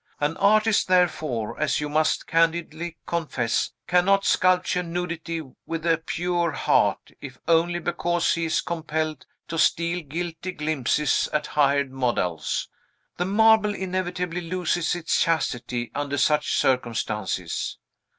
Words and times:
An 0.19 0.35
artist, 0.37 0.87
therefore, 0.87 1.59
as 1.59 1.79
you 1.79 1.87
must 1.87 2.25
candidly 2.25 2.97
confess, 3.05 3.71
cannot 3.85 4.25
sculpture 4.25 4.81
nudity 4.81 5.43
with 5.67 5.85
a 5.85 5.99
pure 5.99 6.53
heart, 6.53 7.11
if 7.21 7.37
only 7.47 7.77
because 7.77 8.33
he 8.33 8.45
is 8.45 8.61
compelled 8.61 9.27
to 9.47 9.59
steal 9.59 10.01
guilty 10.01 10.53
glimpses 10.53 11.29
at 11.31 11.45
hired 11.45 11.91
models. 11.91 12.67
The 13.17 13.25
marble 13.25 13.75
inevitably 13.75 14.41
loses 14.41 14.95
its 14.95 15.21
chastity 15.21 15.91
under 15.93 16.17
such 16.17 16.51
circumstances. 16.51 17.77